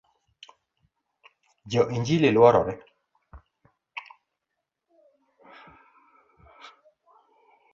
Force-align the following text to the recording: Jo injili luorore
Jo 1.75 1.83
injili 1.97 2.31
luorore 2.31 2.73